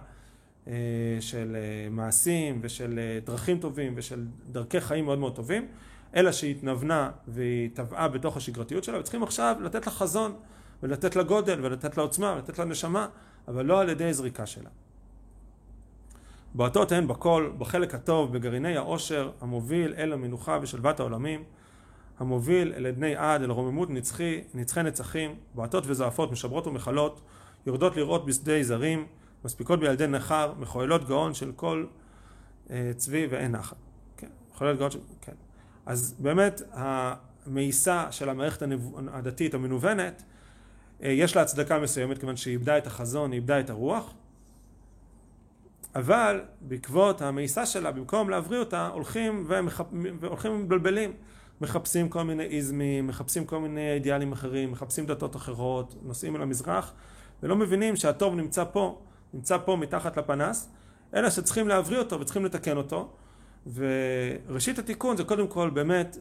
אה, 0.69 0.73
של 1.21 1.57
אה, 1.57 1.91
מעשים 1.91 2.59
ושל 2.63 2.99
אה, 2.99 3.19
דרכים 3.25 3.59
טובים 3.59 3.93
ושל 3.97 4.25
דרכי 4.53 4.81
חיים 4.81 5.05
מאוד 5.05 5.19
מאוד 5.19 5.37
טובים, 5.37 5.67
אלא 6.17 6.33
שהיא 6.33 6.51
התנוונה 6.51 7.11
והיא 7.29 7.71
טבעה 7.75 8.09
בתוך 8.09 8.37
השגרתיות 8.37 8.85
שלה, 8.85 8.99
וצריכים 8.99 9.23
עכשיו 9.23 9.57
לתת 9.61 9.87
לה 9.87 9.93
חזון 9.93 10.35
ולתת 10.83 11.17
לה 11.17 11.23
גודל 11.23 11.59
ולתת 11.63 11.97
לה 11.97 12.03
עוצמה 12.03 12.33
ולתת 12.37 12.59
לה 12.59 12.65
נשמה, 12.65 13.09
אבל 13.49 13.65
לא 13.65 13.81
על 13.81 13.89
ידי 13.89 14.13
זריקה 14.13 14.47
שלה. 14.47 14.71
בועטות 16.55 16.93
הן 16.93 17.09
בכל, 17.09 17.51
בחלק 17.59 17.95
הטוב, 17.95 18.33
בגרעיני 18.33 18.77
העושר 18.77 19.31
המוביל 19.41 19.95
אל 19.99 20.13
המנוחה 20.13 20.59
ושלוות 20.63 21.01
העולמים, 21.01 21.45
המוביל 22.19 22.73
אל 22.77 22.87
עדני 22.87 23.17
עד, 23.17 23.43
אל 23.43 23.51
רוממות 23.51 23.91
נצחי, 23.91 24.41
נצחי 24.55 24.83
נצחים, 24.83 25.35
בועטות 25.55 25.85
וזועפות, 25.87 26.33
משברות 26.33 26.67
ומכלות, 26.67 27.21
יורדות 27.67 27.97
לראות 27.97 28.27
בשדה 28.27 28.63
זרים, 28.63 29.07
מספיקות 29.45 29.81
בילדי 29.81 30.07
נכר, 30.07 30.53
מחוללות 30.59 31.09
גאון 31.09 31.35
של 31.35 31.53
כל 31.57 31.87
אה, 32.71 32.91
צבי 32.97 33.27
ואין 33.31 33.53
נחל. 33.53 33.77
כן, 34.17 34.29
מחוללות 34.53 34.79
גאון 34.79 34.91
של... 34.91 34.99
כן. 35.21 35.33
אז 35.87 36.15
באמת 36.19 36.63
המאיסה 36.73 38.13
של 38.13 38.29
המערכת 38.29 38.63
הדתית 39.13 39.55
המנוונת, 39.55 40.23
יש 41.01 41.37
לה 41.37 41.43
הצדקה 41.43 41.79
מסוימת 41.79 42.19
כיוון 42.19 42.37
שהיא 42.37 42.53
איבדה 42.53 42.79
את 42.79 42.87
החזון, 42.87 43.33
היא 43.33 43.41
איבדה 43.41 43.61
את 43.61 43.71
הרוח, 43.71 44.15
אבל 45.95 46.41
בעקבות 46.61 47.23
המאיסה 47.23 47.67
שלה, 47.67 47.93
במקום 47.93 48.31
להבריא 48.31 48.59
אותה, 48.61 48.89
הולכים 48.89 49.45
ומחפ... 49.49 49.87
והולכים 50.21 50.53
ומבלבלים. 50.53 51.13
מחפשים 51.61 52.09
כל 52.09 52.23
מיני 52.23 52.45
איזמים, 52.45 53.07
מחפשים 53.07 53.45
כל 53.45 53.59
מיני 53.59 53.93
אידיאלים 53.93 54.33
אחרים, 54.33 54.73
מחפשים 54.73 55.07
דתות 55.07 55.37
אחרות, 55.37 55.95
נוסעים 56.03 56.37
אל 56.37 56.43
המזרח, 56.43 56.93
ולא 57.43 57.57
מבינים 57.57 57.97
שהטוב 57.97 58.35
נמצא 58.35 58.65
פה, 58.73 59.01
נמצא 59.35 59.59
פה 59.65 59.77
מתחת 59.77 60.17
לפנס, 60.17 60.69
אלא 61.15 61.31
שצריכים 61.31 61.69
להבריא 61.69 61.99
אותו 61.99 62.21
וצריכים 62.21 62.45
לתקן 62.45 62.77
אותו. 62.77 63.09
וראשית 63.75 64.79
התיקון 64.79 65.17
זה 65.17 65.25
קודם 65.25 65.49
כל 65.49 65.71
באמת 65.71 66.19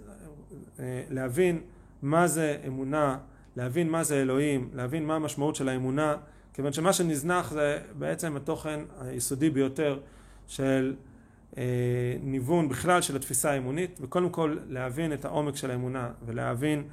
אה, 0.80 1.04
להבין 1.10 1.62
מה 2.02 2.28
זה 2.28 2.58
אמונה, 2.68 3.18
להבין 3.56 3.90
מה 3.90 4.04
זה 4.04 4.22
אלוהים, 4.22 4.70
להבין 4.74 5.06
מה 5.06 5.16
המשמעות 5.16 5.56
של 5.56 5.70
האמונה, 5.70 6.16
כיוון 6.54 6.74
שמה 6.74 6.94
שנזנח 6.94 7.52
זה 7.52 7.80
בעצם 7.98 8.36
התוכן 8.36 8.80
היסודי 9.02 9.50
ביותר 9.50 10.00
של 10.48 10.96
אה, 11.58 11.64
ניוון 12.24 12.70
בכלל 12.70 13.02
של 13.02 13.16
התפיסה 13.16 13.52
האמונית, 13.52 14.00
וקודם 14.02 14.30
כל 14.30 14.58
להבין 14.68 15.14
את 15.14 15.26
העומק 15.26 15.56
של 15.56 15.72
האמונה 15.72 16.12
ולהבין 16.26 16.84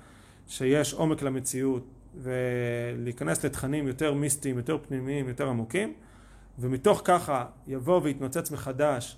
שיש 0.47 0.93
עומק 0.93 1.23
למציאות 1.23 1.87
ולהיכנס 2.23 3.45
לתכנים 3.45 3.87
יותר 3.87 4.15
מיסטיים, 4.15 4.57
יותר 4.57 4.79
פנימיים, 4.89 5.29
יותר 5.29 5.49
עמוקים, 5.49 5.93
ומתוך 6.59 7.03
ככה 7.05 7.47
יבוא 7.67 8.01
ויתנוצץ 8.03 8.51
מחדש 8.51 9.17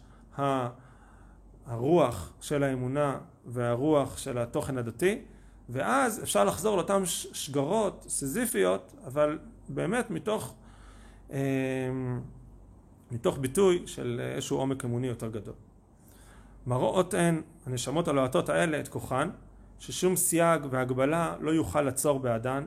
הרוח 1.66 2.32
של 2.40 2.62
האמונה 2.62 3.18
והרוח 3.46 4.18
של 4.18 4.38
התוכן 4.38 4.78
הדתי 4.78 5.18
ואז 5.68 6.22
אפשר 6.22 6.44
לחזור 6.44 6.76
לאותן 6.76 7.02
שגרות 7.32 8.06
סיזיפיות, 8.08 8.94
אבל 9.06 9.38
באמת 9.68 10.10
מתוך, 10.10 10.54
אה, 11.32 11.38
מתוך 13.10 13.38
ביטוי 13.38 13.82
של 13.86 14.20
איזשהו 14.34 14.58
עומק 14.58 14.84
אמוני 14.84 15.06
יותר 15.06 15.28
גדול. 15.28 15.54
מראות 16.66 17.14
הן, 17.14 17.42
הנשמות 17.66 18.08
הלוהטות 18.08 18.48
האלה, 18.48 18.80
את 18.80 18.88
כוחן, 18.88 19.30
ששום 19.78 20.16
סייג 20.16 20.62
והגבלה 20.70 21.36
לא 21.40 21.50
יוכל 21.50 21.82
לעצור 21.82 22.18
בעדן, 22.18 22.66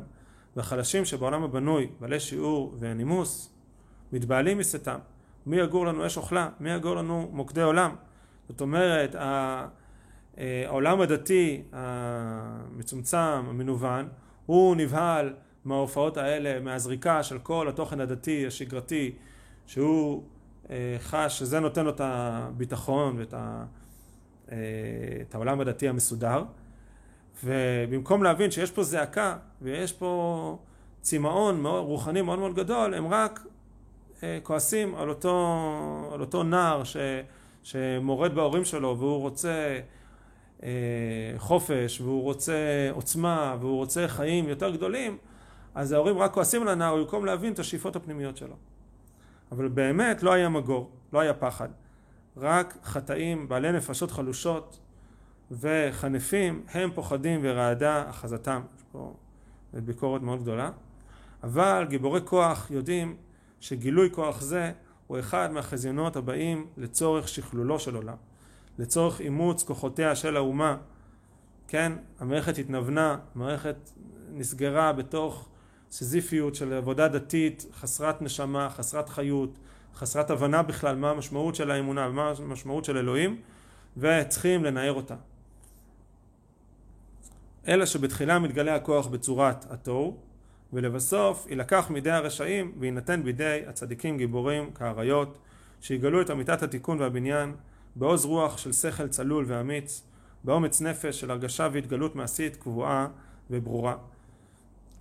והחלשים 0.55 1.05
שבעולם 1.05 1.43
הבנוי, 1.43 1.89
בעלי 1.99 2.19
שיעור 2.19 2.75
ונימוס, 2.79 3.53
מתבעלים 4.13 4.57
מסתם. 4.57 4.99
מי 5.45 5.57
יגור 5.57 5.85
לנו 5.85 6.05
אש 6.05 6.17
אוכלה? 6.17 6.49
מי 6.59 6.71
יגור 6.71 6.95
לנו 6.95 7.29
מוקדי 7.31 7.61
עולם? 7.61 7.95
זאת 8.49 8.61
אומרת, 8.61 9.15
אה, 9.15 9.67
העולם 10.37 11.01
הדתי 11.01 11.61
המצומצם, 11.71 13.17
המנוון, 13.17 14.07
הוא 14.45 14.75
נבהל 14.75 15.33
מההופעות 15.65 16.17
האלה, 16.17 16.59
מהזריקה 16.59 17.23
של 17.23 17.39
כל 17.39 17.67
התוכן 17.69 17.99
הדתי, 18.01 18.47
השגרתי, 18.47 19.11
שהוא 19.65 20.23
אה, 20.69 20.95
חש 20.99 21.39
שזה 21.39 21.59
נותן 21.59 21.85
לו 21.85 21.89
את 21.89 22.01
הביטחון 22.03 23.19
ואת 23.19 23.33
ה, 23.33 23.65
אה, 24.51 24.57
את 25.21 25.35
העולם 25.35 25.59
הדתי 25.59 25.89
המסודר. 25.89 26.43
ובמקום 27.43 28.23
להבין 28.23 28.51
שיש 28.51 28.71
פה 28.71 28.83
זעקה 28.83 29.37
ויש 29.61 29.93
פה 29.93 30.57
צמאון 31.01 31.65
רוחני 31.65 32.21
מאוד 32.21 32.39
מאוד 32.39 32.55
גדול, 32.55 32.93
הם 32.93 33.07
רק 33.07 33.39
אה, 34.23 34.39
כועסים 34.43 34.95
על 34.95 35.09
אותו, 35.09 36.09
על 36.13 36.21
אותו 36.21 36.43
נער 36.43 36.83
ש, 36.83 36.97
שמורד 37.63 38.35
בהורים 38.35 38.65
שלו 38.65 38.95
והוא 38.99 39.19
רוצה 39.19 39.49
אה, 39.49 39.79
חופש 41.37 42.01
והוא 42.01 42.23
רוצה 42.23 42.89
עוצמה 42.91 43.55
והוא 43.59 43.77
רוצה 43.77 44.07
חיים 44.07 44.47
יותר 44.49 44.69
גדולים, 44.69 45.17
אז 45.75 45.91
ההורים 45.91 46.17
רק 46.17 46.33
כועסים 46.33 46.61
על 46.61 46.67
הנער 46.67 46.95
במקום 46.95 47.25
להבין 47.25 47.53
את 47.53 47.59
השאיפות 47.59 47.95
הפנימיות 47.95 48.37
שלו. 48.37 48.55
אבל 49.51 49.67
באמת 49.67 50.23
לא 50.23 50.33
היה 50.33 50.49
מגור, 50.49 50.91
לא 51.13 51.19
היה 51.19 51.33
פחד. 51.33 51.69
רק 52.37 52.77
חטאים, 52.83 53.49
בעלי 53.49 53.71
נפשות 53.71 54.11
חלושות 54.11 54.79
וחנפים, 55.51 56.63
הם 56.71 56.91
פוחדים 56.95 57.39
ורעדה 57.43 58.09
אחזתם. 58.09 58.61
יש 58.77 58.83
פה 58.91 59.13
ביקורת 59.73 60.21
מאוד 60.21 60.41
גדולה. 60.41 60.71
אבל 61.43 61.85
גיבורי 61.89 62.21
כוח 62.25 62.71
יודעים 62.71 63.15
שגילוי 63.59 64.09
כוח 64.11 64.41
זה 64.41 64.71
הוא 65.07 65.19
אחד 65.19 65.51
מהחזיונות 65.51 66.15
הבאים 66.15 66.67
לצורך 66.77 67.27
שכלולו 67.27 67.79
של 67.79 67.95
עולם, 67.95 68.15
לצורך 68.77 69.21
אימוץ 69.21 69.63
כוחותיה 69.63 70.15
של 70.15 70.37
האומה. 70.37 70.77
כן, 71.67 71.93
המערכת 72.19 72.57
התנוונה, 72.57 73.17
המערכת 73.35 73.75
נסגרה 74.33 74.93
בתוך 74.93 75.49
סיזיפיות 75.91 76.55
של 76.55 76.73
עבודה 76.73 77.07
דתית 77.07 77.65
חסרת 77.73 78.21
נשמה, 78.21 78.69
חסרת 78.69 79.09
חיות, 79.09 79.57
חסרת 79.95 80.29
הבנה 80.29 80.63
בכלל 80.63 80.95
מה 80.95 81.09
המשמעות 81.09 81.55
של 81.55 81.71
האמונה 81.71 82.07
ומה 82.09 82.33
המשמעות 82.39 82.85
של 82.85 82.97
אלוהים, 82.97 83.41
וצריכים 83.97 84.63
לנער 84.63 84.93
אותה. 84.93 85.15
אלא 87.67 87.85
שבתחילה 87.85 88.39
מתגלה 88.39 88.75
הכוח 88.75 89.07
בצורת 89.07 89.71
התוהו, 89.71 90.17
ולבסוף 90.73 91.47
יילקח 91.49 91.89
מידי 91.89 92.11
הרשעים 92.11 92.71
ויינתן 92.79 93.23
בידי 93.23 93.61
הצדיקים 93.67 94.17
גיבורים 94.17 94.71
כאריות 94.71 95.37
שיגלו 95.81 96.21
את 96.21 96.31
אמיתת 96.31 96.63
התיקון 96.63 96.99
והבניין 96.99 97.55
בעוז 97.97 98.25
רוח 98.25 98.57
של 98.57 98.71
שכל 98.71 99.07
צלול 99.07 99.45
ואמיץ 99.47 100.03
באומץ 100.43 100.81
נפש 100.81 101.19
של 101.19 101.31
הרגשה 101.31 101.67
והתגלות 101.73 102.15
מעשית 102.15 102.55
קבועה 102.55 103.07
וברורה. 103.49 103.95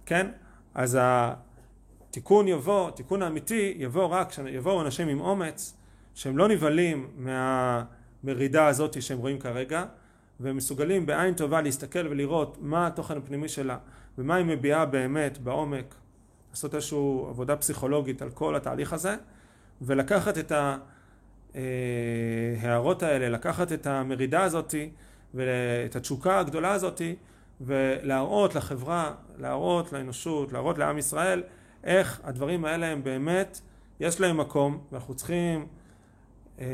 כן? 0.07 0.27
אז 0.75 0.99
התיקון 1.01 2.49
יבוא, 2.49 2.89
התיקון 2.89 3.23
האמיתי 3.23 3.75
יבוא 3.77 4.07
רק 4.07 4.31
כשיבואו 4.31 4.81
אנשים 4.81 5.09
עם 5.09 5.21
אומץ 5.21 5.75
שהם 6.15 6.39
לא 6.39 6.49
נבהלים 6.49 7.11
מהמרידה 7.17 8.67
הזאת 8.67 9.03
שהם 9.03 9.19
רואים 9.19 9.39
כרגע 9.39 9.85
והם 10.41 10.57
מסוגלים 10.57 11.07
בעין 11.07 11.35
טובה 11.35 11.61
להסתכל 11.61 12.07
ולראות 12.11 12.59
מה 12.61 12.87
התוכן 12.87 13.17
הפנימי 13.17 13.49
שלה 13.49 13.79
ומה 14.19 14.35
היא 14.35 14.45
מביעה 14.47 14.87
באמת 14.87 15.39
בעומק, 15.39 15.95
לעשות 16.51 16.75
איזושהי 16.75 16.99
עבודה 17.29 17.57
פסיכולוגית 17.57 18.23
על 18.23 18.31
כל 18.31 18.57
התהליך 18.57 18.93
הזה 18.93 19.17
ולקחת 19.83 20.39
את 20.39 20.53
ההערות 22.63 23.03
האלה, 23.03 23.29
לקחת 23.29 23.73
את 23.73 23.87
המרידה 23.87 24.43
הזאתי 24.43 24.91
ואת 25.35 25.97
התשוקה 25.97 26.39
הגדולה 26.39 26.73
הזאתי 26.73 27.17
ולהראות 27.61 28.55
לחברה, 28.55 29.15
להראות 29.39 29.93
לאנושות, 29.93 30.53
להראות 30.53 30.79
לעם 30.79 30.99
ישראל 30.99 31.43
איך 31.85 32.21
הדברים 32.25 32.65
האלה 32.65 32.87
הם 32.87 33.05
באמת, 33.05 33.61
יש 34.01 34.21
להם 34.21 34.37
מקום 34.37 34.81
ואנחנו 34.93 35.15
צריכים 35.15 35.67
אה, 36.59 36.67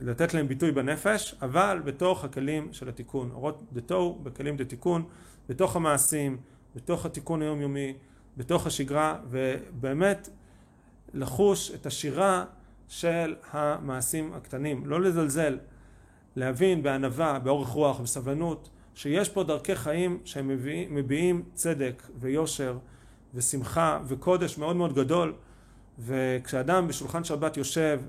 לתת 0.00 0.34
להם 0.34 0.48
ביטוי 0.48 0.72
בנפש, 0.72 1.34
אבל 1.42 1.80
בתוך 1.84 2.24
הכלים 2.24 2.68
של 2.72 2.88
התיקון. 2.88 3.30
אורות 3.34 3.62
דתו 3.72 4.18
בכלים 4.22 4.56
דתיקון, 4.56 5.04
בתוך 5.48 5.76
המעשים, 5.76 6.36
בתוך 6.76 7.06
התיקון 7.06 7.42
היומיומי, 7.42 7.94
בתוך 8.36 8.66
השגרה, 8.66 9.18
ובאמת 9.30 10.28
לחוש 11.14 11.70
את 11.74 11.86
השירה 11.86 12.44
של 12.92 13.34
המעשים 13.50 14.32
הקטנים. 14.34 14.86
לא 14.86 15.00
לזלזל, 15.00 15.58
להבין 16.36 16.82
בענווה, 16.82 17.38
באורך 17.38 17.68
רוח, 17.68 18.00
בסבלנות, 18.00 18.70
שיש 18.94 19.28
פה 19.28 19.44
דרכי 19.44 19.76
חיים 19.76 20.18
שהם 20.24 20.48
מביאים, 20.48 20.94
מביעים 20.94 21.42
צדק 21.54 22.02
ויושר 22.20 22.78
ושמחה 23.34 24.00
וקודש 24.06 24.58
מאוד 24.58 24.76
מאוד 24.76 24.94
גדול. 24.94 25.34
וכשאדם 25.98 26.88
בשולחן 26.88 27.24
שבת 27.24 27.56
יושב 27.56 28.00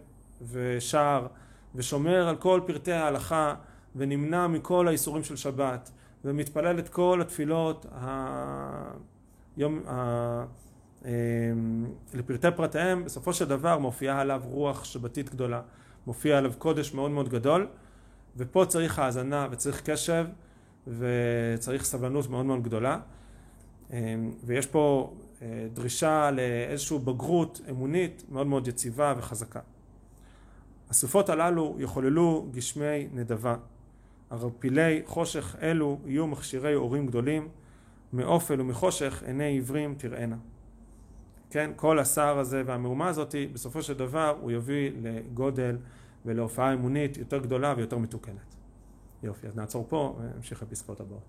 ושר 0.41 1.27
ושומר 1.75 2.27
על 2.27 2.35
כל 2.35 2.61
פרטי 2.65 2.91
ההלכה 2.91 3.55
ונמנע 3.95 4.47
מכל 4.47 4.87
האיסורים 4.87 5.23
של 5.23 5.35
שבת 5.35 5.91
ומתפלל 6.25 6.79
את 6.79 6.89
כל 6.89 7.21
התפילות 7.21 7.85
היום, 9.57 9.79
לפרטי 12.13 12.47
פרטיהם, 12.55 13.05
בסופו 13.05 13.33
של 13.33 13.45
דבר 13.45 13.77
מופיעה 13.77 14.21
עליו 14.21 14.41
רוח 14.45 14.83
שבתית 14.83 15.29
גדולה, 15.29 15.61
מופיע 16.07 16.37
עליו 16.37 16.51
קודש 16.57 16.93
מאוד 16.93 17.11
מאוד 17.11 17.29
גדול 17.29 17.67
ופה 18.37 18.65
צריך 18.67 18.99
האזנה 18.99 19.47
וצריך 19.51 19.81
קשב 19.89 20.25
וצריך 20.87 21.83
סבלנות 21.83 22.29
מאוד 22.29 22.45
מאוד 22.45 22.63
גדולה 22.63 22.99
אמ, 23.91 24.31
ויש 24.43 24.67
פה 24.67 25.13
אה, 25.41 25.67
דרישה 25.73 26.31
לאיזושהי 26.31 26.99
בגרות 26.99 27.61
אמונית 27.69 28.23
מאוד 28.29 28.47
מאוד 28.47 28.67
יציבה 28.67 29.13
וחזקה. 29.17 29.59
הסופות 30.89 31.29
הללו 31.29 31.75
יחוללו 31.79 32.47
גשמי 32.51 33.07
נדבה. 33.13 33.55
ערפילי 34.29 35.01
חושך 35.05 35.55
אלו 35.61 35.99
יהיו 36.05 36.27
מכשירי 36.27 36.75
אורים 36.75 37.07
גדולים, 37.07 37.47
מאופל 38.13 38.61
ומחושך 38.61 39.23
עיני 39.25 39.43
עיוורים 39.43 39.95
תראינה. 39.97 40.35
כן, 41.53 41.71
כל 41.75 41.99
הסער 41.99 42.39
הזה 42.39 42.63
והמהומה 42.65 43.07
הזאתי, 43.07 43.47
בסופו 43.47 43.81
של 43.81 43.93
דבר 43.93 44.37
הוא 44.41 44.51
יביא 44.51 44.91
לגודל 45.01 45.77
ולהופעה 46.25 46.73
אמונית 46.73 47.17
יותר 47.17 47.37
גדולה 47.37 47.73
ויותר 47.77 47.97
מתוקנת. 47.97 48.55
יופי, 49.23 49.47
אז 49.47 49.55
נעצור 49.55 49.85
פה 49.89 50.19
ונמשיך 50.19 50.63
לפסקאות 50.63 50.99
הבאות. 50.99 51.23